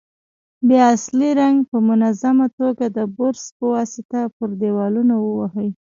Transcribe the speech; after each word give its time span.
بیا 0.67 0.83
اصلي 0.95 1.29
رنګ 1.39 1.57
په 1.69 1.77
منظمه 1.89 2.47
توګه 2.59 2.85
د 2.97 2.99
برش 3.17 3.43
په 3.57 3.65
واسطه 3.73 4.19
پر 4.35 4.49
دېوالونو 4.61 5.15
ووهئ. 5.19 5.69